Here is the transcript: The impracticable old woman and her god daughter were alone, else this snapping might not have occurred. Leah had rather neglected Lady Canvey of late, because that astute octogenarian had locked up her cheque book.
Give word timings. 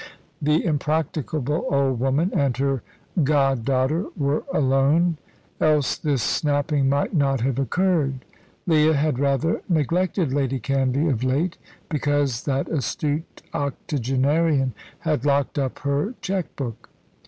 The 0.41 0.65
impracticable 0.65 1.63
old 1.69 1.99
woman 1.99 2.31
and 2.35 2.57
her 2.57 2.81
god 3.23 3.63
daughter 3.63 4.07
were 4.17 4.43
alone, 4.51 5.17
else 5.59 5.95
this 5.95 6.23
snapping 6.23 6.89
might 6.89 7.13
not 7.13 7.41
have 7.41 7.59
occurred. 7.59 8.25
Leah 8.65 8.95
had 8.95 9.19
rather 9.19 9.61
neglected 9.69 10.33
Lady 10.33 10.59
Canvey 10.59 11.07
of 11.07 11.23
late, 11.23 11.59
because 11.87 12.45
that 12.45 12.67
astute 12.67 13.43
octogenarian 13.53 14.73
had 15.01 15.23
locked 15.23 15.59
up 15.59 15.77
her 15.85 16.15
cheque 16.19 16.55
book. 16.55 16.89